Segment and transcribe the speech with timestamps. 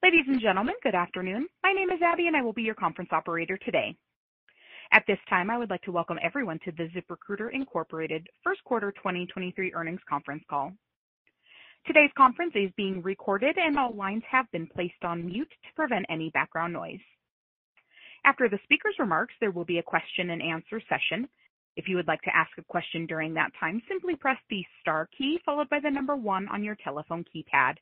[0.00, 1.48] Ladies and gentlemen, good afternoon.
[1.64, 3.96] My name is Abby, and I will be your conference operator today.
[4.92, 8.24] At this time, I would like to welcome everyone to the ZipRecruiter, Inc.
[8.44, 10.72] first quarter 2023 earnings conference call.
[11.84, 16.06] Today's conference is being recorded, and all lines have been placed on mute to prevent
[16.08, 17.00] any background noise.
[18.24, 21.28] After the speaker's remarks, there will be a question-and-answer session.
[21.74, 25.08] If you would like to ask a question during that time, simply press the star
[25.18, 27.78] key followed by the number one on your telephone keypad.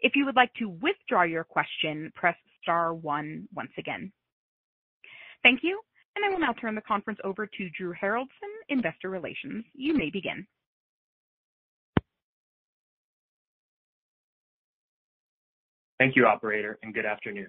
[0.00, 4.12] If you would like to withdraw your question, press star one once again.
[5.42, 5.80] Thank you,
[6.16, 9.64] and I will now turn the conference over to Drew Haroldson, Investor Relations.
[9.74, 10.46] You may begin.
[15.98, 17.48] Thank you, operator, and good afternoon.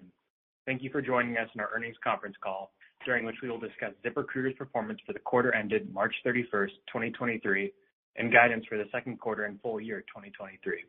[0.66, 2.72] Thank you for joining us in our earnings conference call,
[3.05, 7.72] during which we will discuss ZipRecruiter's performance for the quarter ended March 31st, 2023,
[8.17, 10.84] and guidance for the second quarter and full year 2023.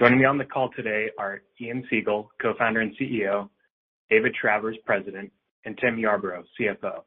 [0.00, 3.50] Joining me on the call today are Ian Siegel, Co-founder and CEO,
[4.08, 5.30] David Travers, President,
[5.66, 7.02] and Tim Yarbrough, CFO.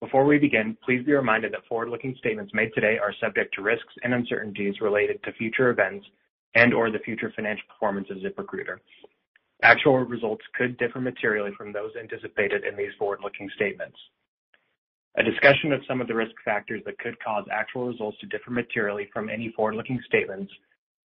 [0.00, 3.94] Before we begin, please be reminded that forward-looking statements made today are subject to risks
[4.02, 6.04] and uncertainties related to future events
[6.56, 8.78] and/or the future financial performance of ZipRecruiter.
[9.62, 13.96] Actual results could differ materially from those anticipated in these forward-looking statements.
[15.16, 18.50] A discussion of some of the risk factors that could cause actual results to differ
[18.50, 20.52] materially from any forward-looking statements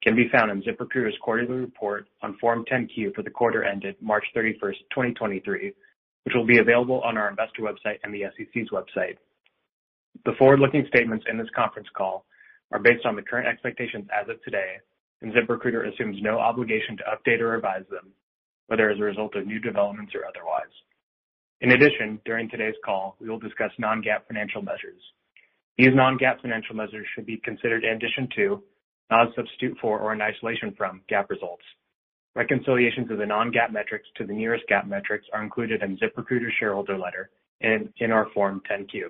[0.05, 4.23] can be found in ZipRecruiter's quarterly report on Form 10-Q for the quarter ended March
[4.35, 5.73] 31st, 2023,
[6.23, 9.17] which will be available on our investor website and the SEC's website.
[10.23, 12.25] The forward-looking statements in this conference call
[12.71, 14.75] are based on the current expectations as of today,
[15.21, 18.11] and ZipRecruiter assumes no obligation to update or revise them,
[18.67, 20.71] whether as a result of new developments or otherwise.
[21.61, 25.01] In addition, during today's call, we will discuss non-GAAP financial measures.
[25.79, 28.63] These non-GAAP financial measures should be considered in addition to,
[29.09, 31.63] not a substitute for, or in isolation from GAAP results.
[32.35, 36.97] Reconciliations of the non-GAAP metrics to the nearest GAAP metrics are included in ZipRecruiter's shareholder
[36.97, 37.29] letter
[37.61, 39.09] and in our Form 10-Q.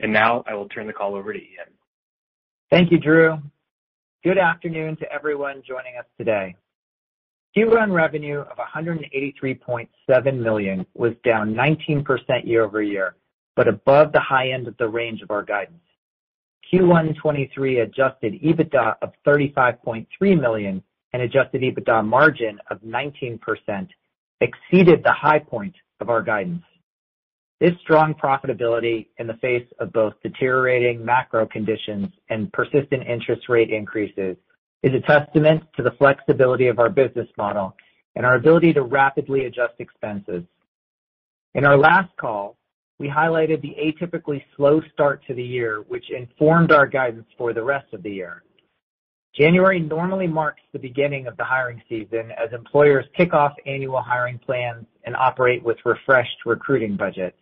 [0.00, 1.72] And now I will turn the call over to Ian.
[2.70, 3.38] Thank you, Drew.
[4.24, 6.56] Good afternoon to everyone joining us today.
[7.56, 12.04] Q1 revenue of 183.7 million was down 19%
[12.44, 13.14] year-over-year,
[13.56, 15.80] but above the high end of the range of our guidance.
[16.72, 20.06] Q1 2023 adjusted EBITDA of 35.3
[20.38, 20.82] million
[21.14, 23.40] and adjusted EBITDA margin of 19%
[24.42, 26.62] exceeded the high point of our guidance.
[27.58, 33.70] This strong profitability in the face of both deteriorating macro conditions and persistent interest rate
[33.70, 34.36] increases
[34.82, 37.74] is a testament to the flexibility of our business model
[38.14, 40.44] and our ability to rapidly adjust expenses.
[41.54, 42.57] In our last call,
[42.98, 47.62] we highlighted the atypically slow start to the year, which informed our guidance for the
[47.62, 48.42] rest of the year.
[49.36, 54.38] January normally marks the beginning of the hiring season as employers kick off annual hiring
[54.38, 57.36] plans and operate with refreshed recruiting budgets.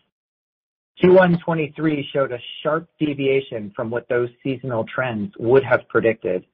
[1.02, 6.44] Q1 2023 showed a sharp deviation from what those seasonal trends would have predicted.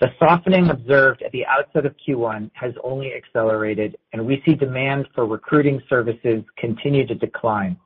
[0.00, 5.08] The softening observed at the outset of Q1 has only accelerated, and we see demand
[5.14, 7.78] for recruiting services continue to decline.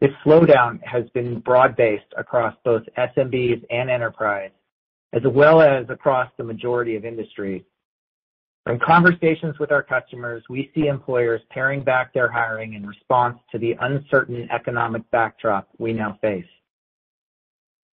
[0.00, 4.52] This slowdown has been broad-based across both SMBs and enterprise,
[5.12, 7.62] as well as across the majority of industries.
[8.64, 13.58] From conversations with our customers, we see employers paring back their hiring in response to
[13.58, 16.44] the uncertain economic backdrop we now face.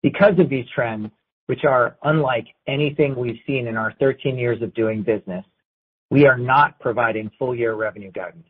[0.04, 1.10] Because of these trends,
[1.48, 5.46] which are unlike anything we've seen in our 13 years of doing business,
[6.12, 8.48] we are not providing full year revenue guidance.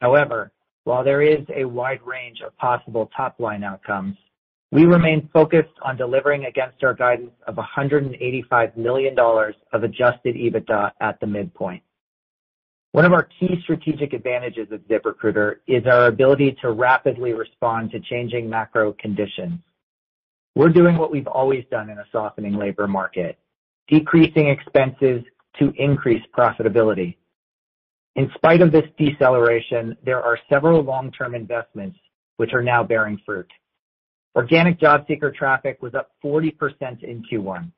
[0.00, 0.52] However,
[0.90, 4.16] while there is a wide range of possible top-line outcomes,
[4.72, 11.20] we remain focused on delivering against our guidance of $185 million of adjusted EBITDA at
[11.20, 11.80] the midpoint.
[12.90, 18.00] One of our key strategic advantages at ZipRecruiter is our ability to rapidly respond to
[18.00, 19.60] changing macro conditions.
[20.56, 23.38] We're doing what we've always done in a softening labor market,
[23.86, 25.22] decreasing expenses
[25.60, 27.14] to increase profitability.
[28.16, 31.98] In spite of this deceleration, there are several long-term investments
[32.36, 33.50] which are now bearing fruit.
[34.34, 37.70] Organic job seeker traffic was up 40% in Q1.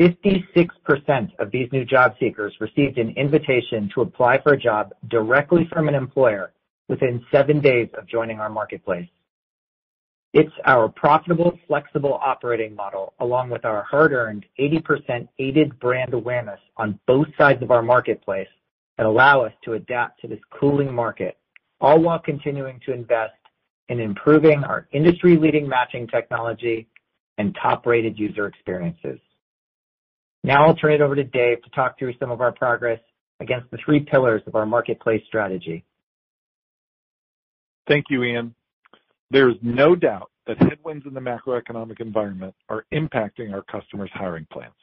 [0.00, 5.68] 56% of these new job seekers received an invitation to apply for a job directly
[5.72, 6.52] from an employer
[6.88, 9.08] within seven days of joining our marketplace.
[10.32, 16.98] It's our profitable, flexible operating model, along with our hard-earned 80% aided brand awareness on
[17.06, 18.48] both sides of our marketplace,
[18.96, 21.36] that allow us to adapt to this cooling market,
[21.80, 23.32] all while continuing to invest
[23.88, 26.88] in improving our industry-leading matching technology
[27.38, 29.18] and top-rated user experiences.
[30.42, 33.00] Now I'll turn it over to Dave to talk through some of our progress
[33.40, 35.84] against the three pillars of our marketplace strategy.
[37.88, 38.54] Thank you, Ian.
[39.30, 44.46] There is no doubt that headwinds in the macroeconomic environment are impacting our customers' hiring
[44.52, 44.74] plans.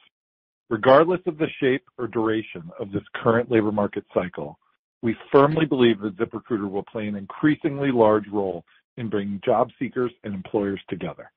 [0.70, 4.58] Regardless of the shape or duration of this current labor market cycle,
[5.02, 8.64] we firmly believe that ZipRecruiter will play an increasingly large role
[8.96, 11.30] in bringing job seekers and employers together.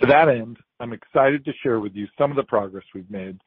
[0.00, 3.38] To that end, I'm excited to share with you some of the progress we've made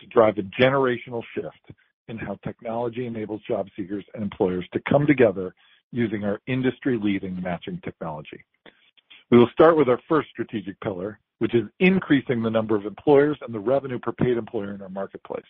[0.00, 1.78] to drive a generational shift
[2.08, 5.54] in how technology enables job seekers and employers to come together
[5.92, 8.42] using our industry-leading matching technology.
[9.30, 13.38] We will start with our first strategic pillar, which is increasing the number of employers
[13.42, 15.42] and the revenue per paid employer in our marketplace.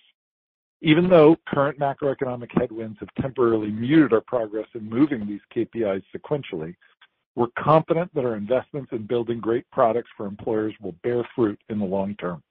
[0.81, 6.75] Even though current macroeconomic headwinds have temporarily muted our progress in moving these KPIs sequentially,
[7.35, 11.79] we're confident that our investments in building great products for employers will bear fruit in
[11.79, 12.43] the long term.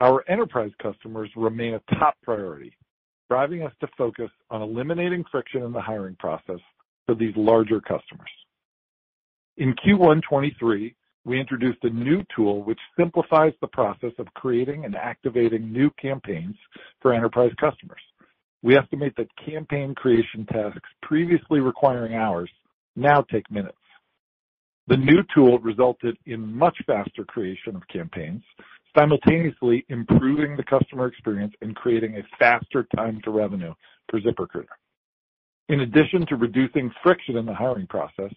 [0.00, 2.76] Our enterprise customers remain a top priority,
[3.30, 6.58] driving us to focus on eliminating friction in the hiring process
[7.06, 8.30] for these larger customers.
[9.58, 14.96] In Q1 2023, we introduced a new tool which simplifies the process of creating and
[14.96, 16.56] activating new campaigns
[17.00, 18.00] for enterprise customers.
[18.62, 22.50] We estimate that campaign creation tasks previously requiring hours
[22.96, 23.76] now take minutes.
[24.88, 28.42] The new tool resulted in much faster creation of campaigns,
[28.96, 33.74] simultaneously improving the customer experience and creating a faster time to revenue
[34.10, 34.66] for ZipRecruiter.
[35.68, 38.32] In addition to reducing friction in the hiring process,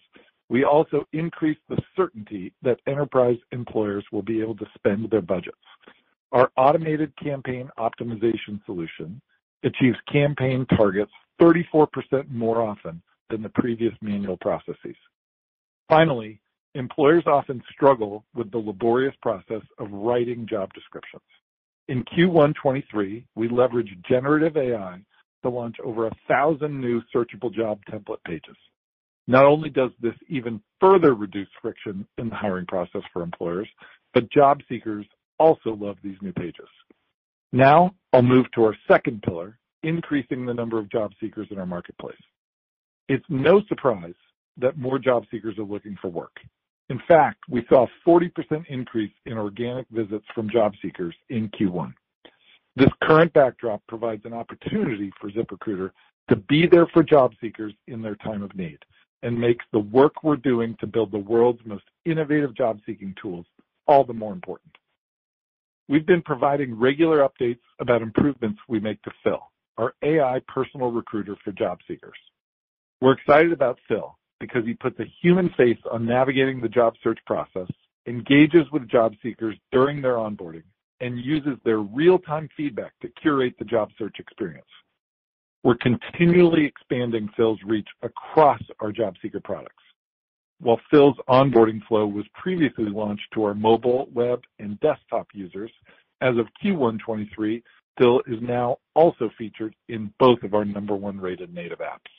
[0.48, 5.56] we also increased the certainty that enterprise employers will be able to spend their budgets.
[6.32, 9.20] Our automated campaign optimization solution
[9.64, 11.88] achieves campaign targets 34%
[12.30, 14.96] more often than the previous manual processes.
[15.88, 16.40] Finally,
[16.74, 21.22] employers often struggle with the laborious process of writing job descriptions.
[21.88, 25.00] In Q1 2023, we leveraged generative AI
[25.42, 28.56] to launch over 1,000 new searchable job template pages.
[29.26, 33.68] Not only does this even further reduce friction in the hiring process for employers,
[34.14, 35.06] but job seekers
[35.38, 36.68] also love these new pages.
[37.52, 41.66] Now I'll move to our second pillar, increasing the number of job seekers in our
[41.66, 42.16] marketplace.
[43.08, 44.14] It's no surprise
[44.58, 46.36] that more job seekers are looking for work.
[46.88, 48.30] In fact, we saw a 40%
[48.68, 51.92] increase in organic visits from job seekers in Q1.
[52.76, 55.90] This current backdrop provides an opportunity for ZipRecruiter
[56.28, 58.78] to be there for job seekers in their time of need
[59.26, 63.44] and makes the work we're doing to build the world's most innovative job-seeking tools
[63.88, 64.70] all the more important.
[65.88, 69.40] We've been providing regular updates about improvements we make to Phil,
[69.78, 72.16] our AI personal recruiter for job seekers.
[73.00, 77.18] We're excited about Phil because he puts a human face on navigating the job search
[77.26, 77.66] process,
[78.06, 80.62] engages with job seekers during their onboarding,
[81.00, 84.68] and uses their real-time feedback to curate the job search experience.
[85.66, 89.82] We're continually expanding Phil's reach across our job seeker products.
[90.60, 95.72] While Phil's onboarding flow was previously launched to our mobile, web, and desktop users,
[96.20, 97.64] as of Q1 2023,
[97.98, 102.12] Phil is now also featured in both of our number one rated native apps.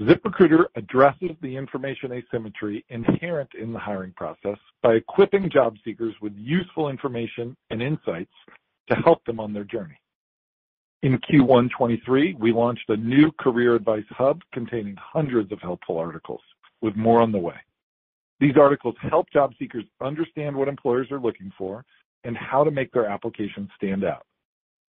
[0.00, 6.34] ZipRecruiter addresses the information asymmetry inherent in the hiring process by equipping job seekers with
[6.36, 8.30] useful information and insights
[8.88, 9.98] to help them on their journey.
[11.02, 16.42] In Q1 2023, we launched a new career advice hub containing hundreds of helpful articles,
[16.82, 17.54] with more on the way.
[18.38, 21.86] These articles help job seekers understand what employers are looking for
[22.24, 24.26] and how to make their applications stand out.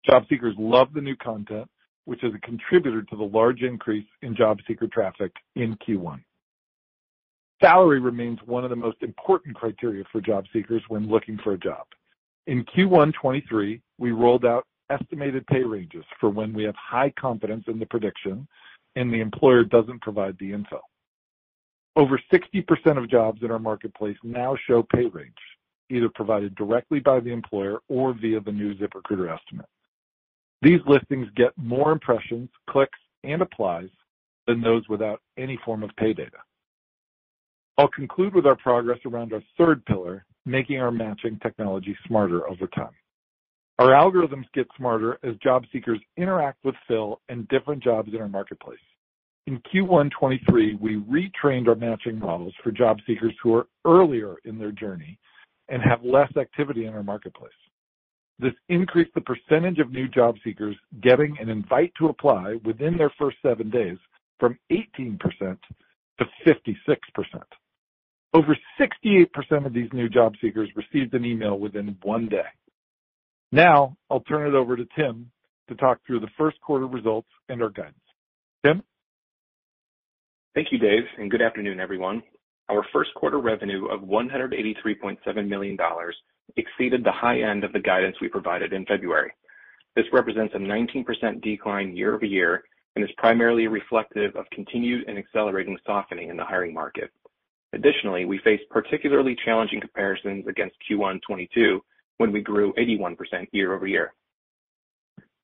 [0.05, 1.69] Job seekers love the new content,
[2.07, 6.21] which is a contributor to the large increase in job seeker traffic in Q1.
[7.63, 11.59] Salary remains one of the most important criteria for job seekers when looking for a
[11.59, 11.87] job.
[12.49, 17.65] In Q1 2023, we rolled out estimated pay ranges for when we have high confidence
[17.69, 18.47] in the prediction
[18.97, 20.81] and the employer doesn't provide the info.
[21.97, 25.33] Over 60% of jobs in our marketplace now show pay range,
[25.91, 29.67] either provided directly by the employer or via the new ZipRecruiter estimate.
[30.63, 33.89] These listings get more impressions, clicks, and applies
[34.47, 36.39] than those without any form of pay data.
[37.79, 42.67] I'll conclude with our progress around our third pillar, making our matching technology smarter over
[42.67, 42.93] time.
[43.81, 48.29] Our algorithms get smarter as job seekers interact with Phil and different jobs in our
[48.29, 48.79] marketplace.
[49.47, 54.59] In Q1 2023, we retrained our matching models for job seekers who are earlier in
[54.59, 55.19] their journey
[55.71, 57.55] and have less activity in our marketplace.
[58.39, 63.13] This increased the percentage of new job seekers getting an invite to apply within their
[63.19, 63.97] first seven days
[64.39, 65.19] from 18%
[66.19, 66.77] to 56%.
[68.35, 72.45] Over 68% of these new job seekers received an email within one day.
[73.53, 75.31] Now I'll turn it over to Tim
[75.69, 77.97] to talk through the first quarter results and our guidance.
[78.65, 78.83] Tim?
[80.55, 82.23] Thank you, Dave, and good afternoon, everyone.
[82.69, 85.77] Our first quarter revenue of $183.7 million
[86.57, 89.33] exceeded the high end of the guidance we provided in February.
[89.97, 92.63] This represents a 19% decline year-over-year
[92.95, 97.11] and is primarily reflective of continued and accelerating softening in the hiring market.
[97.73, 101.81] Additionally, we face particularly challenging comparisons against Q1 2022,
[102.21, 103.17] when we grew 81%
[103.53, 104.13] year-over-year.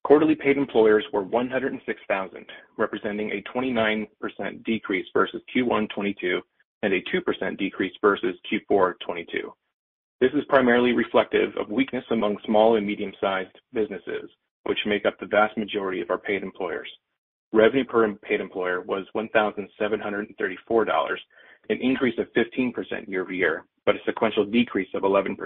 [0.03, 2.45] Quarterly paid employers were 106,000,
[2.77, 4.07] representing a 29%
[4.63, 6.39] decrease versus Q1 2022
[6.83, 9.51] and a 2% decrease versus Q4 2022.
[10.21, 14.29] This is primarily reflective of weakness among small and medium-sized businesses,
[14.65, 16.89] which make up the vast majority of our paid employers.
[17.53, 21.17] Revenue per paid employer was $1,734,
[21.69, 25.37] an increase of 15% year-over-year, but a sequential decrease of 11%.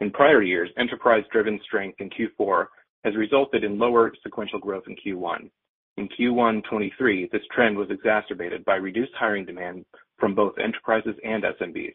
[0.00, 2.66] In prior years, enterprise-driven strength in Q4
[3.04, 5.50] has resulted in lower sequential growth in Q1.
[5.98, 9.84] In Q1 2023, this trend was exacerbated by reduced hiring demand
[10.18, 11.94] from both enterprises and SMBs.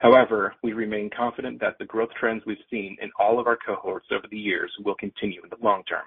[0.00, 4.08] However, we remain confident that the growth trends we've seen in all of our cohorts
[4.12, 6.04] over the years will continue in the long term.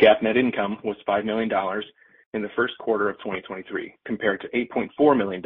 [0.00, 1.50] GAAP net income was $5 million
[2.34, 5.42] in the first quarter of 2023, compared to $8.4 million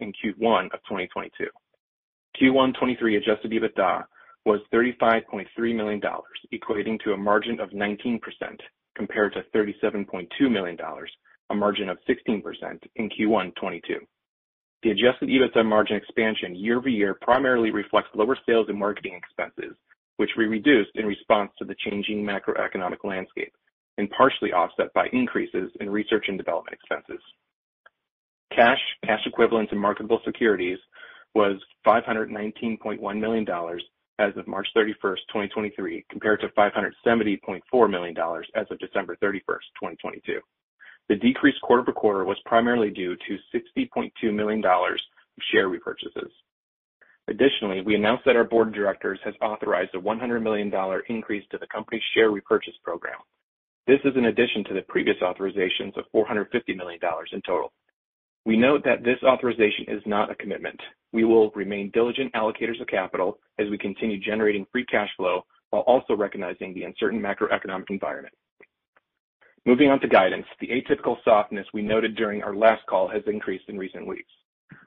[0.00, 1.46] in Q1 of 2022.
[2.40, 4.04] Q1 2023 adjusted EBITDA
[4.44, 6.00] was $35.3 million,
[6.52, 8.20] equating to a margin of 19%
[8.96, 10.78] compared to $37.2 million,
[11.50, 12.42] a margin of 16%
[12.96, 13.98] in Q1 2022.
[14.84, 19.76] The adjusted EBITDA margin expansion year-over-year primarily reflects lower sales and marketing expenses,
[20.18, 23.52] which we reduced in response to the changing macroeconomic landscape
[23.96, 27.22] and partially offset by increases in research and development expenses.
[28.54, 30.78] Cash, cash equivalents, and marketable securities
[31.34, 33.46] was $519.1 million
[34.18, 38.16] as of March 31st, 2023, compared to $570.4 million
[38.54, 40.40] as of December 31st, 2022.
[41.08, 44.98] The decrease quarter-over-quarter was primarily due to $60.2 million of
[45.52, 46.30] share repurchases.
[47.28, 50.72] Additionally, we announced that our board of directors has authorized a $100 million
[51.08, 53.18] increase to the company's share repurchase program.
[53.86, 57.00] This is in addition to the previous authorizations of $450 million
[57.32, 57.72] in total.
[58.48, 60.80] We note that this authorization is not a commitment.
[61.12, 65.82] We will remain diligent allocators of capital as we continue generating free cash flow while
[65.82, 68.32] also recognizing the uncertain macroeconomic environment.
[69.66, 70.46] Moving on to guidance.
[70.60, 74.32] The atypical softness we noted during our last call has increased in recent weeks.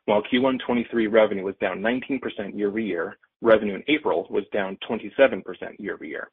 [0.06, 2.20] While Q1 2023 revenue was down 19%
[2.58, 5.44] year-over-year, revenue in April was down 27%
[5.78, 6.32] year-over-year.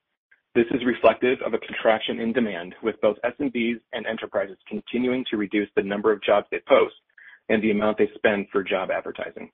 [0.54, 5.36] This is reflective of a contraction in demand, with both SMBs and enterprises continuing to
[5.36, 6.94] reduce the number of jobs they post
[7.48, 9.50] and the amount they spend for job advertising.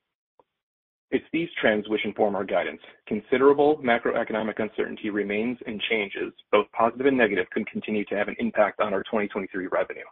[1.11, 2.81] It's these trends which inform our guidance.
[3.07, 8.37] Considerable macroeconomic uncertainty remains and changes, both positive and negative, could continue to have an
[8.39, 10.03] impact on our 2023 revenue.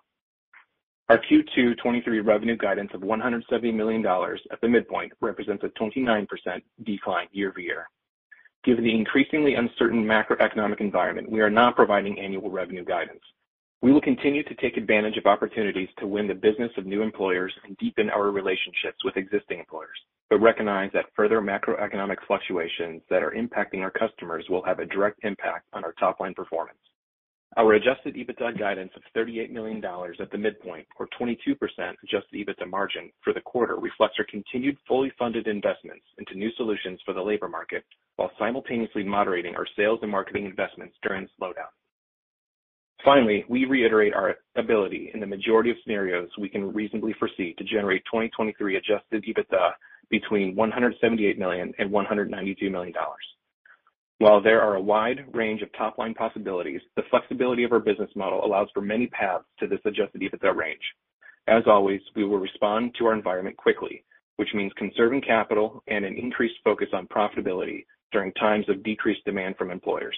[1.09, 6.27] Our Q2 2023 revenue guidance of $170 million at the midpoint represents a 29%
[6.85, 7.89] decline year-over-year.
[8.65, 13.21] Given the increasingly uncertain macroeconomic environment, we are not providing annual revenue guidance.
[13.83, 17.53] We will continue to take advantage of opportunities to win the business of new employers
[17.65, 19.99] and deepen our relationships with existing employers,
[20.31, 25.19] but recognize that further macroeconomic fluctuations that are impacting our customers will have a direct
[25.25, 26.79] impact on our top-line performance.
[27.57, 33.11] Our adjusted EBITDA guidance of $38 million at the midpoint, or 22% adjusted EBITDA margin
[33.25, 37.49] for the quarter, reflects our continued fully funded investments into new solutions for the labor
[37.49, 37.85] market
[38.15, 41.73] while simultaneously moderating our sales and marketing investments during the slowdown.
[43.05, 47.65] Finally, we reiterate our ability in the majority of scenarios we can reasonably foresee to
[47.65, 49.73] generate 2023 adjusted EBITDA
[50.09, 52.95] between $178 million and $192 million.
[54.19, 58.45] While there are a wide range of top-line possibilities, the flexibility of our business model
[58.45, 60.83] allows for many paths to this adjusted EBITDA range.
[61.49, 64.05] As always, we will respond to our environment quickly,
[64.37, 69.57] which means conserving capital and an increased focus on profitability during times of decreased demand
[69.57, 70.17] from employers.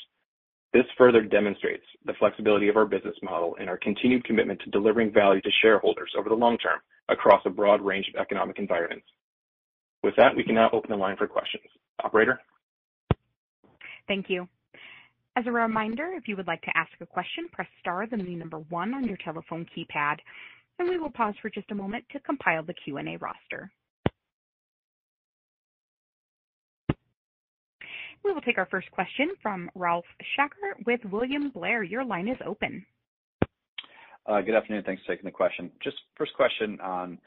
[0.75, 5.13] This further demonstrates the flexibility of our business model and our continued commitment to delivering
[5.13, 9.07] value to shareholders over the long term across a broad range of economic environments.
[10.03, 11.63] With that, we can now open the line for questions.
[12.03, 12.41] Operator?
[14.09, 14.49] Thank you.
[15.37, 18.35] As a reminder, if you would like to ask a question, press star, then the
[18.35, 20.17] number one on your telephone keypad,
[20.81, 23.71] and we will pause for just a moment to compile the Q&A roster.
[28.25, 31.83] We will take our first question from Ralph Schackart with William Blair.
[31.83, 32.85] Your line is open.
[34.27, 34.83] Uh, good afternoon.
[34.85, 35.71] Thanks for taking the question.
[35.83, 37.19] Just first question on,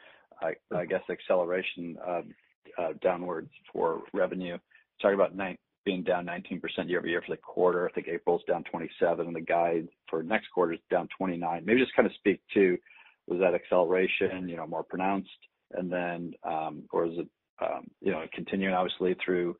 [0.41, 4.57] I guess, acceleration uh, downwards for revenue.
[4.99, 5.33] Talking about
[5.85, 7.87] being down 19% year-over-year for the quarter.
[7.87, 11.63] I think April's down 27, and the guide for next quarter is down 29.
[11.63, 12.75] Maybe just kind of speak to,
[13.27, 15.29] was that acceleration, you know, more pronounced?
[15.73, 17.27] And then um, or is it,
[17.61, 19.55] um, you know, continuing obviously through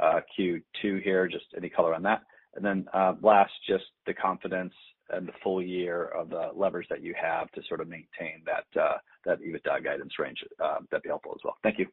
[0.00, 1.28] Q2 here?
[1.28, 2.22] Just any color on that.
[2.54, 4.74] And then uh last, just the confidence
[5.10, 8.64] and the full year of the levers that you have to sort of maintain that
[9.24, 11.56] that EBITDA guidance range, that'd be helpful as well.
[11.62, 11.86] Thank you.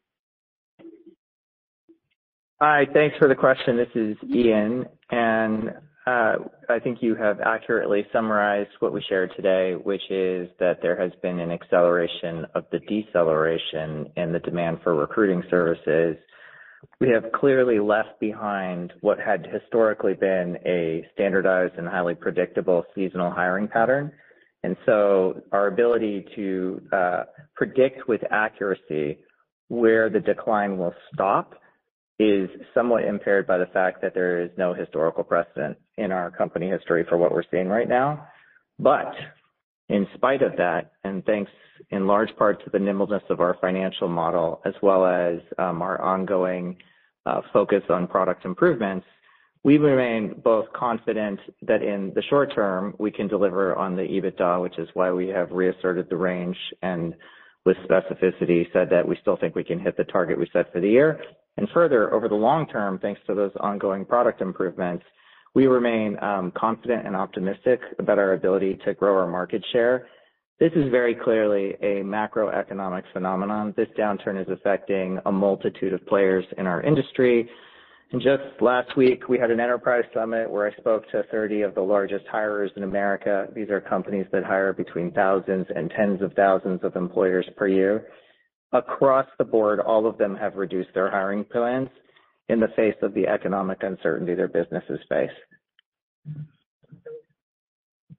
[2.61, 2.85] Hi.
[2.93, 3.77] Thanks for the question.
[3.77, 4.85] This is Ian.
[5.11, 5.69] And
[6.05, 6.35] uh
[6.69, 11.11] I think you have accurately summarized what we shared today, which is that there has
[11.21, 16.17] been an acceleration of the deceleration in the demand for recruiting services.
[17.00, 23.31] We have clearly left behind what had historically been a standardized and highly predictable seasonal
[23.31, 24.12] hiring pattern.
[24.63, 27.24] And so our ability to uh,
[27.55, 29.19] predict with accuracy
[29.69, 31.53] where the decline will stop
[32.19, 36.69] is somewhat impaired by the fact that there is no historical precedent in our company
[36.69, 38.27] history for what we're seeing right now.
[39.89, 41.51] In spite of that, and thanks
[41.89, 46.00] in large part to the nimbleness of our financial model as well as um, our
[46.01, 46.77] ongoing
[47.25, 49.05] uh, focus on product improvements,
[49.63, 54.62] we remain both confident that in the short term, we can deliver on the EBITDA,
[54.62, 57.13] which is why we have reasserted the range and
[57.65, 60.79] with specificity said that we still think we can hit the target we set for
[60.79, 61.19] the year.
[61.58, 65.03] And further, over the long term, thanks to those ongoing product improvements,
[65.55, 70.07] we remain um, confident and optimistic about our ability to grow our market share.
[70.59, 73.73] This is very clearly a macroeconomic phenomenon.
[73.77, 77.49] This downturn is affecting a multitude of players in our industry.
[78.11, 81.75] And just last week, we had an enterprise summit where I spoke to 30 of
[81.75, 83.47] the largest hirers in America.
[83.55, 88.07] These are companies that hire between thousands and tens of thousands of employers per year.
[88.73, 91.89] Across the board, all of them have reduced their hiring plans
[92.49, 95.29] in the face of the economic uncertainty their businesses face.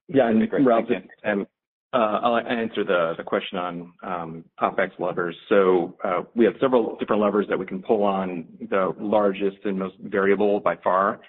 [0.08, 0.28] Yeah.
[0.28, 0.87] And Ralph,
[1.25, 1.46] um,
[1.92, 5.36] uh, I'll answer the the question on um, OpEx levers.
[5.49, 8.47] So uh, we have several different levers that we can pull on.
[8.71, 11.21] The largest and most variable by far,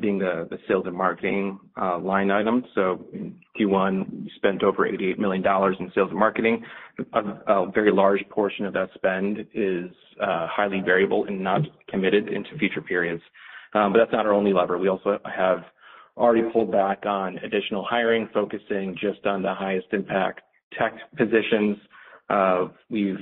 [0.00, 2.64] being the sales and marketing uh line item.
[2.74, 5.44] So in Q1, we spent over $88 million
[5.78, 6.64] in sales and marketing.
[7.12, 12.56] A very large portion of that spend is uh highly variable and not committed into
[12.58, 13.22] future periods.
[13.74, 14.78] Um but that's not our only lever.
[14.78, 15.64] We also have
[16.16, 20.40] already pulled back on additional hiring, focusing just on the highest impact
[20.78, 21.76] tech positions.
[22.28, 23.18] Uh we've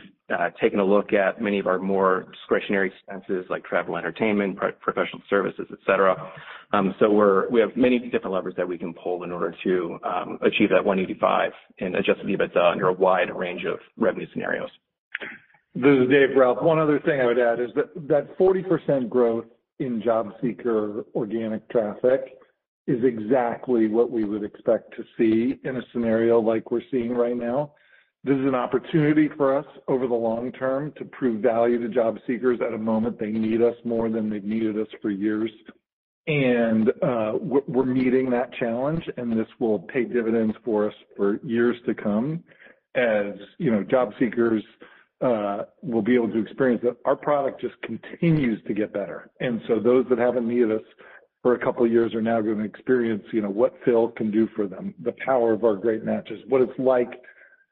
[0.60, 5.66] taken a look at many of our more discretionary expenses like travel, entertainment, professional services,
[5.70, 6.32] et cetera.
[6.72, 9.98] Um so We have many different levers that we can pull in order to
[10.42, 14.70] achieve that 185 in adjusted EBITDA under a wide range of revenue scenarios.
[15.74, 16.60] This is Dave, Ralph.
[16.62, 19.44] One other thing I would add is that that 40% growth
[19.78, 22.38] in job seeker organic traffic
[22.86, 27.36] is exactly what we would expect to see in a scenario like we're seeing right
[27.36, 27.72] now.
[28.24, 32.18] This is an opportunity for us over the long term to prove value to job
[32.26, 35.50] seekers at a moment they need us more than they've needed us for years.
[36.26, 41.76] And uh we're meeting that challenge, and this will pay dividends for us for years
[41.86, 42.42] to come.
[42.96, 44.64] As, you know, job seekers
[45.20, 49.30] will be able to experience that our product just continues to get better.
[49.40, 50.82] And so those that haven't needed us
[51.42, 54.48] for a couple of years are now gonna experience, you know, what Phil can do
[54.56, 57.22] for them, the power of our great matches, what it's like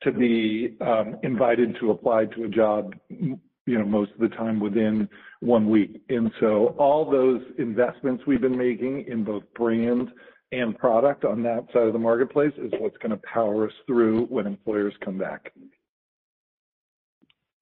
[0.03, 4.61] to be um, invited to apply to a job, you know, most of the time
[4.61, 5.09] within
[5.41, 6.03] one week.
[6.09, 10.11] And so all those investments we've been making in both brand
[10.53, 14.47] and product on that side of the marketplace is what's gonna power us through when
[14.47, 15.53] employers come back.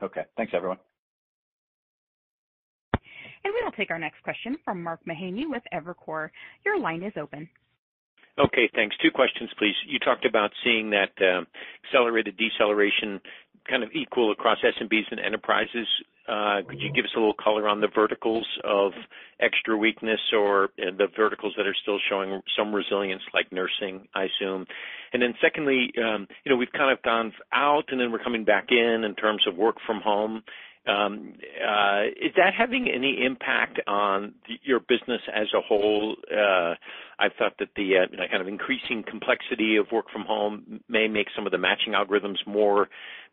[0.03, 0.25] Okay.
[0.37, 0.79] Thanks, everyone.
[3.45, 6.31] And we will take our next question from Mark Mahaney with Evercore.
[6.65, 7.49] Your line is open.
[8.39, 8.97] Okay, thanks.
[9.03, 9.75] Two questions, please.
[9.87, 11.47] You talked about seeing that um,
[11.87, 13.21] accelerated deceleration
[13.69, 15.87] kind of equal across SMBs and enterprises.
[16.29, 18.93] Uh, could you give us a little color on the verticals of
[19.41, 24.25] extra weakness or uh, the verticals that are still showing some resilience like nursing, I
[24.25, 24.67] assume?
[25.13, 28.45] And then secondly, um, you know, we've kind of gone out and then we're coming
[28.45, 30.43] back in in terms of work from home.
[30.87, 31.35] Um,
[31.67, 36.17] uh, is that having any impact on your business as a whole?
[36.31, 36.75] Uh,
[37.19, 41.09] I thought that the, uh, know, kind of increasing complexity of work from home may
[41.09, 42.89] make some of the matching algorithms more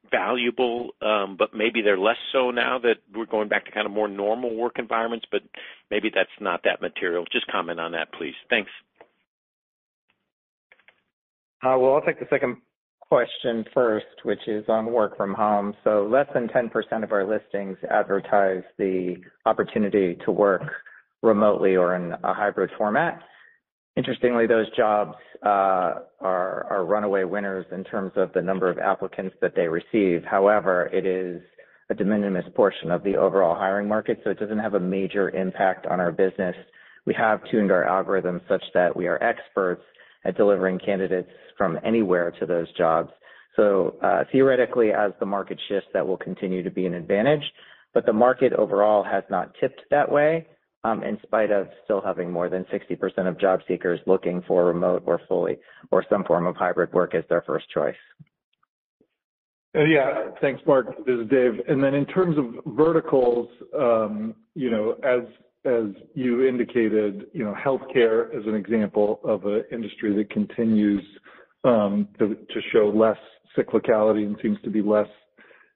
[0.10, 3.92] valuable, um, but maybe they're less so now that we're going back to kind of
[3.92, 5.42] more normal work environments, but
[5.90, 7.26] maybe that's not that material.
[7.32, 8.36] Just comment on that, please.
[8.50, 8.72] Thanks.
[11.64, 12.58] Well, I'll take the second
[13.12, 15.74] question first, which is on work from home.
[15.84, 20.62] So less than 10% of our listings advertise the opportunity to work
[21.22, 23.20] remotely or in a hybrid format.
[23.98, 29.58] Interestingly, those jobs uh, are runaway winners in terms of the number of applicants that
[29.58, 30.24] they receive.
[30.24, 31.42] However, it is
[31.90, 35.32] a de minimis portion of the overall hiring market, so it doesn't have a major
[35.32, 36.56] impact on our business.
[37.06, 39.84] We have tuned our algorithm such that we are experts
[40.26, 43.12] at delivering candidates from anywhere to those jobs.
[43.56, 47.44] So uh, theoretically, as the market shifts, that will continue to be an advantage.
[47.94, 50.48] But the market overall has not tipped that way,
[50.84, 55.04] um, in spite of still having more than 60% of job seekers looking for remote
[55.06, 55.58] or fully
[55.92, 57.96] or some form of hybrid work as their first choice.
[59.76, 60.32] Uh, yeah.
[60.42, 60.88] Thanks, Mark.
[61.06, 61.54] This is Dave.
[61.68, 65.22] And then in terms of verticals, um, you know, as
[66.14, 71.04] you indicated, you know, healthcare is an example of an industry that continues
[71.64, 72.36] um, to
[72.72, 73.18] show less
[73.58, 75.08] cyclicality and seems to be less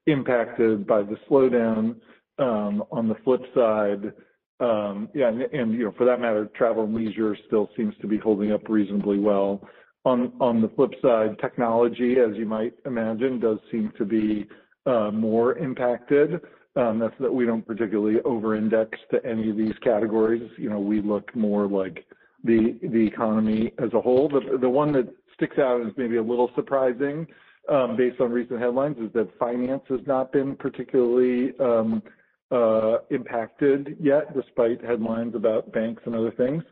[0.08, 1.96] impacted by the slowdown.
[2.38, 4.12] Um, on the flip side,
[4.60, 8.18] um, yeah, and, you know, for that matter, travel and leisure still seems to be
[8.18, 9.62] holding up reasonably well.
[10.04, 14.48] On on the flip side, technology, as you might imagine, does seem to be
[14.86, 16.42] uh, more impacted.
[16.76, 20.50] Um, that's that we don't particularly over-index to any of these categories.
[20.58, 22.06] You know, we look more like
[22.44, 24.28] the the economy as a whole.
[24.28, 27.28] The the one that sticks out as maybe a little surprising,
[27.70, 32.04] um, based on recent headlines, is that finance has not been particularly um,
[32.52, 36.64] uh, impacted yet, despite headlines about banks and other things.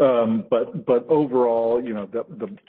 [0.00, 2.24] Um but but overall, you know, the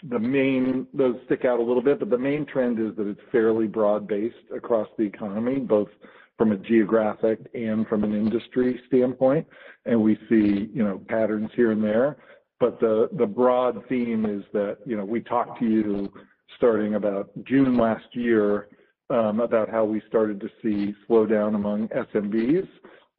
[0.10, 0.88] the main...
[0.96, 4.48] those stick out a little bit, but the main trend is that it's fairly broad-based
[4.56, 5.90] across the economy, both
[6.40, 9.46] from a geographic and from an industry standpoint.
[9.86, 12.16] And we see, you know, patterns here and there.
[12.62, 16.12] But the broad theme is that, you know, we talked to you
[16.56, 18.70] starting about June last year,
[19.10, 22.68] um, about how we started to see slowdown among SMBs.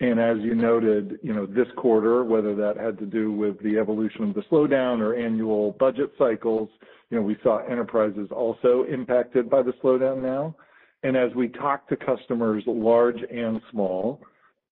[0.00, 3.76] And as you noted, you know, this quarter, whether that had to do with the
[3.76, 6.70] evolution of the slowdown or annual budget cycles,
[7.10, 10.54] you know, we saw enterprises also impacted by the slowdown now.
[11.02, 14.20] And as we talk to customers, large and small,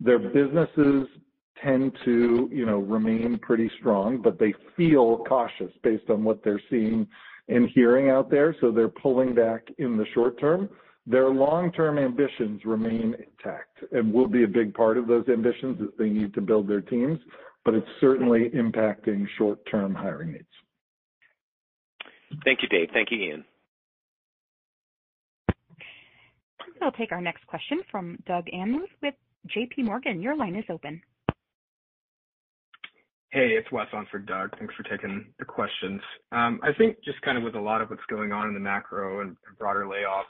[0.01, 1.09] their businesses
[1.63, 6.63] tend to, you know, remain pretty strong, but they feel cautious based on what they're
[6.71, 7.07] seeing
[7.49, 10.69] and hearing out there, so they're pulling back in the short term.
[11.07, 15.89] Their long-term ambitions remain intact and will be a big part of those ambitions as
[15.99, 17.19] they need to build their teams,
[17.65, 20.45] but it's certainly impacting short-term hiring needs.
[22.45, 22.91] Thank you, Dave.
[22.93, 23.45] Thank you, Ian.
[26.81, 29.15] We'll take our next question from Doug Anmuth with
[29.57, 30.23] JPMorgan.
[30.23, 31.01] Your line is open.
[33.31, 34.57] Hey, it's Wes on for Doug.
[34.59, 36.01] Thanks for taking the questions.
[36.33, 38.61] Um, I think just kind of with a lot of what's going on in the
[38.61, 40.25] macro and broader layoffs,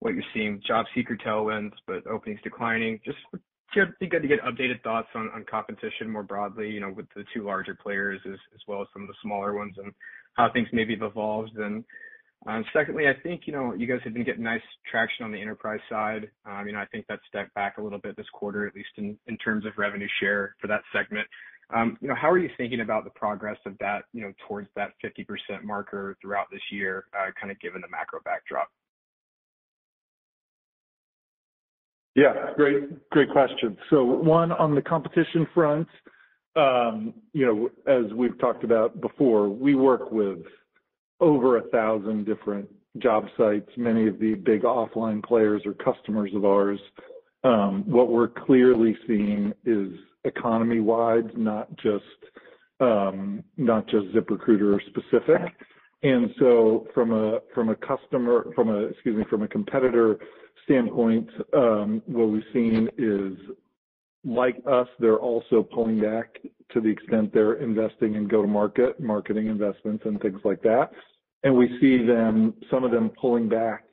[0.00, 3.42] what you're seeing, job seeker tailwinds, but openings declining, just would
[4.00, 7.44] be good to get updated thoughts on competition more broadly, you know, with the two
[7.44, 9.92] larger players as well as some of the smaller ones and
[10.34, 11.56] how things maybe have evolved.
[12.46, 15.40] Um, secondly, I think, you know, you guys have been getting nice traction on the
[15.40, 16.30] enterprise side.
[16.44, 18.90] Um, you know, I think that stepped back a little bit this quarter, at least
[18.98, 21.26] in terms of revenue share for that segment.
[21.74, 24.68] Um, you know, how are you thinking about the progress of that, you know, towards
[24.76, 28.68] that 50% marker throughout this year, uh, kind of given the macro backdrop?
[32.14, 33.76] Yeah, great great question.
[33.90, 35.88] So one, on the competition front,
[37.32, 40.38] you know, as we've talked about before, we work with
[41.20, 43.68] over 1,000 different job sites.
[43.76, 46.80] Many of the big offline players are customers of ours.
[47.42, 49.92] Um, what we're clearly seeing is
[50.24, 52.04] economy-wide, not just,
[52.80, 55.54] um, not just ZipRecruiter specific.
[56.02, 60.18] And so from a from a customer from a excuse me, from a competitor
[60.64, 63.36] standpoint, um, what we've seen is,
[64.24, 66.38] like us, they're also pulling back
[66.72, 70.90] to the extent they're investing in go-to-market, marketing investments and things like that.
[71.42, 73.84] And we see them, some of them pulling back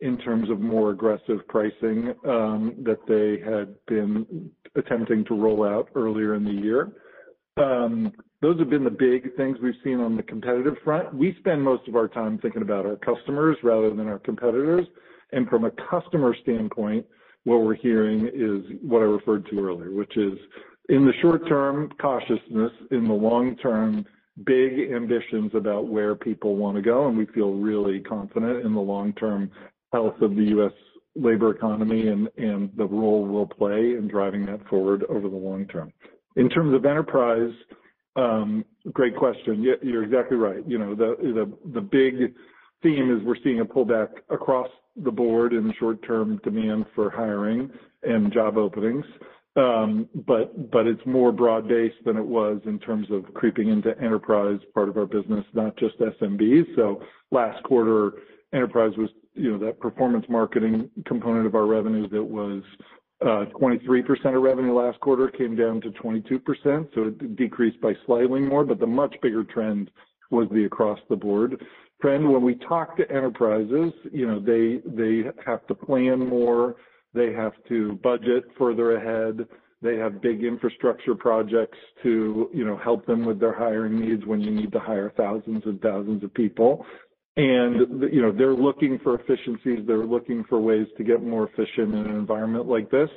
[0.00, 6.34] in terms of more aggressive pricing that they had been attempting to roll out earlier
[6.34, 6.92] in the year.
[7.56, 11.14] Um, Those have been the big things we've seen on the competitive front.
[11.14, 14.86] We spend most of our time thinking about our customers rather than our competitors.
[15.32, 17.06] And from a customer standpoint,
[17.44, 20.38] what we're hearing is what I referred to earlier, which is
[20.88, 24.04] in the short term, cautiousness, in the long term,
[24.44, 29.50] big ambitions about where people wanna go, and we feel really confident in the long-term
[29.92, 30.72] health of the U.S.
[31.14, 32.28] labor economy and
[32.76, 35.92] the role we'll play in driving that forward over the long term.
[36.36, 37.52] In terms of enterprise,
[38.16, 39.62] um, great question.
[39.62, 40.66] You're exactly right.
[40.66, 42.34] You know, the the the big
[42.82, 47.70] theme is we're seeing a pullback across the board in short-term demand for hiring
[48.02, 49.04] and job openings.
[49.56, 54.58] Um, but but it's more broad-based than it was in terms of creeping into enterprise
[54.74, 56.74] part of our business, not just SMBs.
[56.74, 58.14] So last quarter,
[58.52, 62.64] enterprise was, you know, that performance marketing component of our revenue that was
[63.22, 68.64] 23% of revenue last quarter came down to 22%, so it decreased by slightly more.
[68.64, 69.90] But the much bigger trend
[70.30, 71.64] was the across-the-board
[72.00, 72.30] trend.
[72.30, 76.76] When we talk to enterprises, you know, they they have to plan more,
[77.12, 79.46] they have to budget further ahead.
[79.82, 84.40] They have big infrastructure projects to, you know, help them with their hiring needs when
[84.40, 86.86] you need to hire thousands and thousands of people.
[87.36, 89.80] And, you know, they're looking for efficiencies.
[89.86, 93.10] They're looking for ways to get more efficient in an environment like this.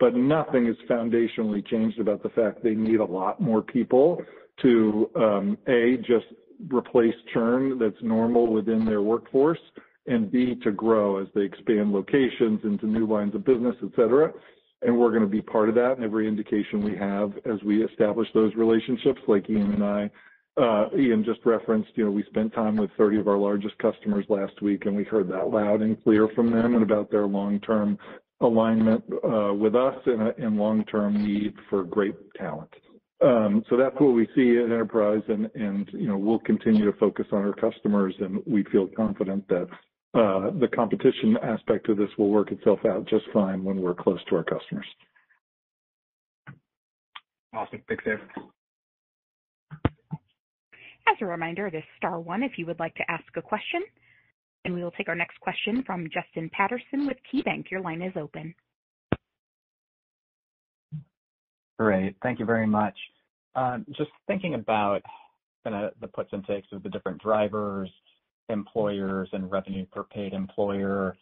[0.00, 4.22] But nothing has foundationally changed about the fact they need a lot more people
[4.62, 6.26] to um, A, just
[6.70, 9.60] replace churn that's normal within their workforce,
[10.06, 14.32] and B, to grow as they expand locations into new lines of business, et cetera.
[14.82, 15.92] And we're gonna be part of that.
[15.92, 20.10] And every indication we have as we establish those relationships, like Ian and I,
[20.56, 24.24] uh, Ian just referenced, you know, we spent time with 30 of our largest customers
[24.28, 27.98] last week, and we heard that loud and clear from them and about their long-term
[28.40, 32.70] alignment uh, with us and long-term need for great talent.
[33.20, 37.38] Um, that's what we see in enterprise and, you know, we'll continue to focus on
[37.38, 39.66] our customers, and we feel confident that
[40.14, 44.20] uh, the competition aspect of this will work itself out just fine when we're close
[44.28, 44.86] to our customers.
[47.52, 47.82] Awesome.
[47.88, 48.18] Thanks, Dave.
[51.08, 53.82] As a reminder, it is star one if you would like to ask a question.
[54.64, 57.70] And we will take our next question from Justin Patterson with KeyBanc.
[57.70, 58.54] Your line is open.
[61.78, 62.16] Great.
[62.22, 62.96] Thank you very much.
[63.54, 65.02] Um, just thinking about
[65.64, 67.90] kinda the puts and takes of the different drivers,
[68.48, 71.16] employers, and revenue per paid employer,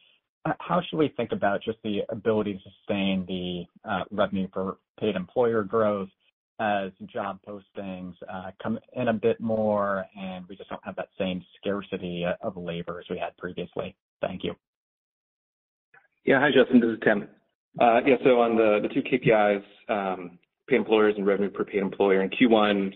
[0.46, 4.76] uh, how should we think about just the ability to sustain the uh, revenue per
[4.98, 6.08] paid employer growth
[6.58, 11.08] as job postings uh, come in a bit more and we just don't have that
[11.18, 13.94] same scarcity of labor as we had previously?
[14.22, 14.54] Thank you.
[16.24, 16.40] Yeah.
[16.40, 16.80] Hi, Justin.
[16.80, 17.28] This is Tim.
[17.78, 22.30] Yeah, so on the two KPIs, um, paid employers and revenue per paid employer in
[22.30, 22.92] Q1,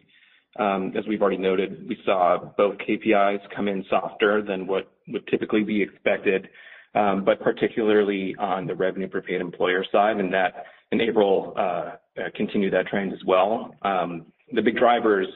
[0.59, 5.27] um, as we've already noted, we saw both KPIs come in softer than what would
[5.29, 6.49] typically be expected,
[6.95, 11.61] um, but particularly on the revenue per paid employer side, and that in April uh,
[11.61, 11.97] uh,
[12.35, 13.75] continued that trend as well.
[13.83, 15.29] Um, the big drivers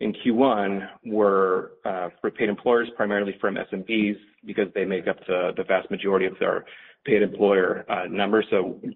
[0.00, 5.64] in Q1 were uh, for paid employers, primarily from SMBs because they make up the
[5.66, 6.64] vast majority of their
[7.06, 8.46] paid employer uh, numbers.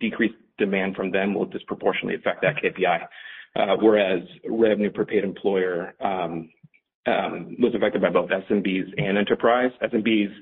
[0.00, 3.06] Decreased demand from them will disproportionately affect that KPI.
[3.56, 6.50] Uh, whereas revenue per paid employer um,
[7.06, 9.72] um, was affected by both SMBs and enterprise.
[9.82, 10.32] SMBs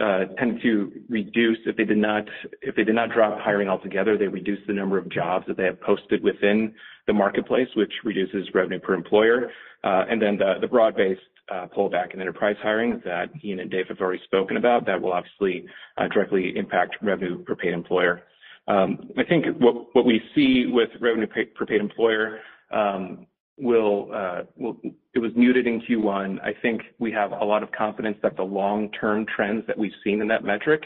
[0.00, 2.24] uh, tend to reduce if they did not
[2.62, 5.64] if they did not drop hiring altogether, they reduce the number of jobs that they
[5.64, 6.74] have posted within
[7.06, 9.50] the marketplace, which reduces revenue per employer.
[9.82, 11.20] And then the broad-based
[11.52, 15.12] Uh, pullback in enterprise hiring that Ian and Dave have already spoken about, that will
[15.12, 15.66] obviously
[15.98, 18.22] uh, directly impact revenue per paid employer.
[18.66, 22.38] Um, I think what we see with revenue per paid employer
[22.72, 23.26] um,
[23.58, 24.80] uh, will
[25.12, 26.40] it was muted in Q1.
[26.40, 30.22] I think we have a lot of confidence that the long-term trends that we've seen
[30.22, 30.82] in that metric,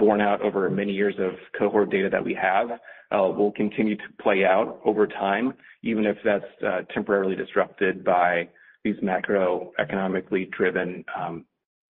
[0.00, 2.70] borne out over many years of cohort data that we have,
[3.12, 8.48] will continue to play out over time, even if that's temporarily disrupted by
[8.86, 11.44] these macroeconomically driven um,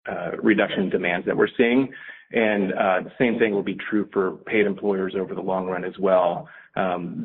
[0.09, 1.93] uh, reduction demands that we're seeing.
[2.33, 5.85] And uh, the same thing will be true for paid employers over the long run
[5.85, 6.49] as well.
[6.75, 7.25] Um,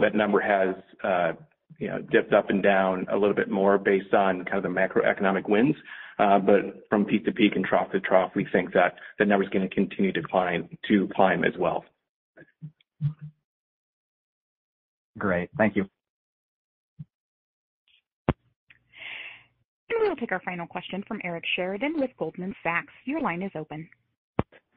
[0.00, 1.32] that number has, uh,
[1.78, 4.68] you know, dipped up and down a little bit more based on kind of the
[4.68, 5.76] macroeconomic winds.
[6.18, 9.50] But from peak to peak and trough to trough, we think that the number is
[9.50, 11.84] gonna continue to climb as well.
[15.18, 15.50] Great.
[15.56, 15.88] Thank you.
[20.02, 22.92] We'll take our final question from Eric Sheridan with Goldman Sachs.
[23.04, 23.88] Your line is open.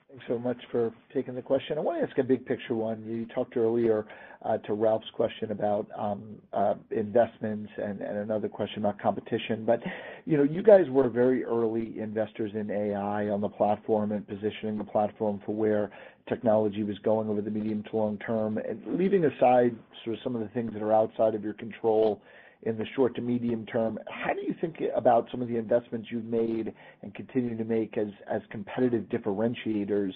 [0.08, 1.78] Thanks so much for taking the question.
[1.78, 3.04] I wanna ask a big picture one.
[3.04, 4.06] You talked earlier
[4.44, 9.66] uh, to Ralph's question about um, uh, investments and another question about competition.
[9.66, 9.82] But
[10.26, 14.78] you know, you guys were very early investors in AI on the platform and positioning
[14.78, 15.90] the platform for where
[16.30, 18.60] technology was going over the medium to long term.
[18.86, 22.22] Leaving aside sort of some of the things that are outside of your control
[22.66, 26.10] in the short to medium term, how do you think about some of the investments
[26.12, 30.12] you've made and continue to make as competitive differentiators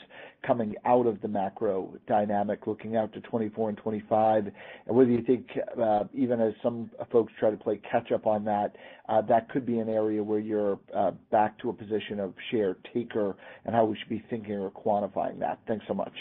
[0.45, 4.51] coming out of the macro dynamic, looking out to 2024 and 2025?
[4.87, 5.47] Whether you think,
[5.81, 8.75] uh, even as some folks try to play catch up on that
[9.09, 12.77] uh, that could be an area where you're uh, back to a position of share
[12.93, 13.35] taker
[13.65, 15.59] and how we should be thinking or quantifying that.
[15.67, 16.13] Thanks so much.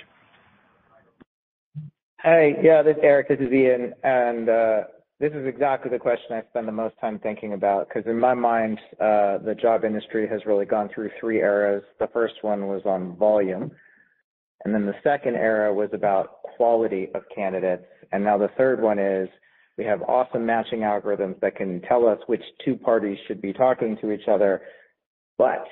[2.23, 2.57] Hey.
[2.63, 3.29] Yeah, this is Eric.
[3.29, 3.93] This is Ian.
[5.21, 8.35] This is exactly the question I spend the most time thinking about because in my
[8.35, 11.83] mind, uh, the job industry has really gone through three eras.
[11.99, 13.73] The first one was on volume,
[14.65, 17.83] and then the second era was about quality of candidates.
[18.13, 19.29] And now the third one is
[19.77, 23.97] we have awesome matching algorithms that can tell us which two parties should be talking
[24.01, 24.63] to each other.
[25.37, 25.67] But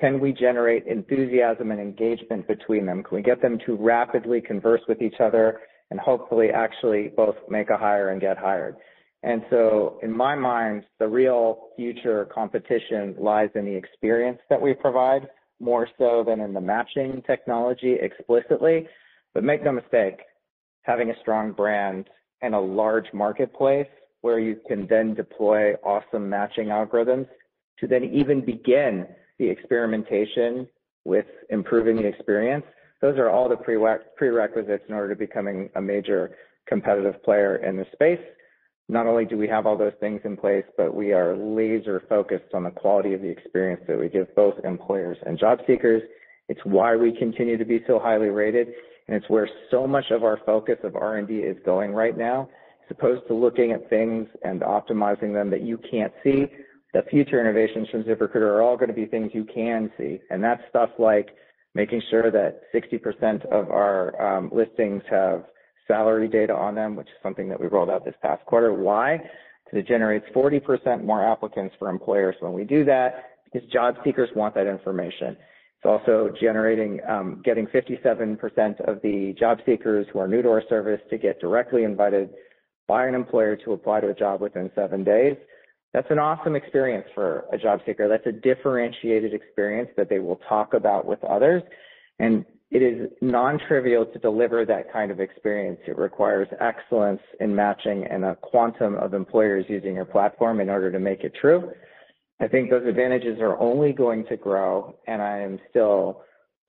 [0.00, 3.02] can we generate enthusiasm and engagement between them?
[3.02, 5.60] Can we get them to rapidly converse with each other
[5.92, 8.76] and hopefully actually both make a hire and get hired?
[9.22, 14.72] And so in my mind, the real future competition lies in the experience that we
[14.72, 15.28] provide,
[15.60, 18.88] more so than in the matching technology explicitly.
[19.34, 20.20] But make no mistake,
[20.80, 22.08] having a strong brand
[22.40, 23.86] and a large marketplace
[24.22, 27.28] where you can then deploy awesome matching algorithms
[27.80, 29.06] to then even begin
[29.38, 30.66] the experimentation
[31.04, 32.64] with improving the experience,
[33.02, 33.56] those are all the
[34.16, 36.36] prerequisites in order to becoming a major
[36.66, 38.20] competitive player in the space.
[38.88, 42.64] Not only do we have all those things in place, but we are laser-focused on
[42.64, 46.02] the quality of the experience that we give both employers and job seekers.
[46.48, 48.68] It's why we continue to be so highly rated,
[49.08, 52.48] and it's where so much of our focus of R&D is going right now.
[52.84, 56.46] As opposed to looking at things and optimizing them that you can't see,
[56.92, 60.20] the future innovations from ZipRecruiter are all gonna be things you can see.
[60.30, 61.30] And that's stuff like
[61.74, 65.44] making sure that 60% of our um, listings have
[65.88, 68.72] salary data on them, which is something that we rolled out this past quarter.
[68.72, 69.18] Why?
[69.64, 74.28] Because it generates 40% more applicants for employers when we do that, because job seekers
[74.36, 75.36] want that information.
[75.84, 80.62] It's also generating, um, getting 57% of the job seekers who are new to our
[80.68, 82.30] service to get directly invited
[82.86, 85.36] by an employer to apply to a job within seven days.
[85.92, 88.08] That's an awesome experience for a job seeker.
[88.08, 91.62] That's a differentiated experience that they will talk about with others.
[92.18, 95.78] And it is non-trivial to deliver that kind of experience.
[95.86, 100.90] It requires excellence in matching and a quantum of employers using your platform in order
[100.90, 101.70] to make it true.
[102.40, 106.22] I think those advantages are only going to grow, and I am still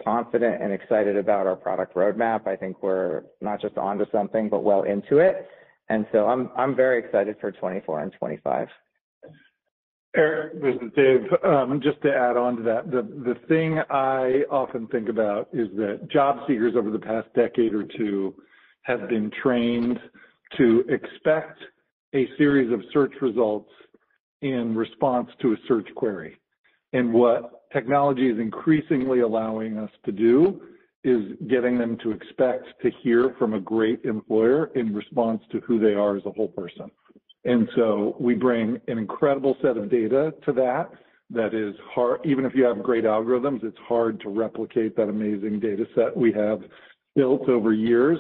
[0.04, 2.48] confident and excited about our product roadmap.
[2.48, 5.48] I think we're not just onto something, but well into it.
[5.90, 8.68] And so I'm I'm very excited for 24 and 2025.
[10.16, 11.22] Eric, this is Dave.
[11.44, 16.08] Um, just to add on to that, the thing I often think about is that
[16.12, 18.36] job seekers over the past decade or two
[18.84, 20.00] have been trained
[20.58, 21.58] to expect
[22.14, 23.72] a series of search results
[24.44, 26.38] in response to a search query.
[26.92, 30.62] And what technology is increasingly allowing us to do
[31.04, 35.80] is getting them to expect to hear from a great employer in response to who
[35.80, 36.92] they are as a whole person.
[37.46, 40.92] And so we bring an incredible set of data to that.
[41.30, 42.22] that is hard.
[42.26, 46.32] Even if you have great algorithms, it's hard to replicate that amazing data set we
[46.32, 46.62] have
[47.16, 48.20] built over years.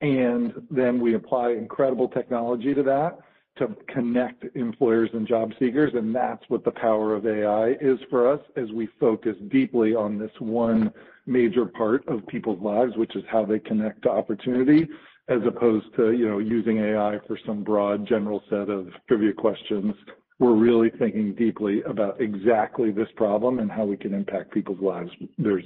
[0.00, 3.18] And then we apply incredible technology to that
[3.58, 8.32] to connect employers and job seekers, and that's what the power of AI is for
[8.32, 10.92] us as we focus deeply on this one
[11.26, 14.88] major part of people's lives, which is how they connect to opportunity,
[15.28, 19.94] as opposed to, you know, using AI for some broad general set of trivia questions.
[20.38, 25.10] We're really thinking deeply about exactly this problem and how we can impact people's lives.
[25.36, 25.64] There's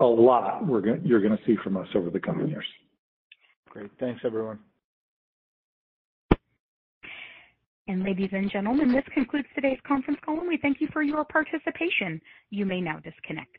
[0.00, 0.64] a lot
[1.04, 2.66] you're gonna see from us over the coming years.
[3.68, 3.90] Great.
[3.98, 4.58] Thanks, everyone.
[7.88, 11.24] And ladies and gentlemen, this concludes today's conference call, and we thank you for your
[11.24, 12.20] participation.
[12.50, 13.58] You may now disconnect.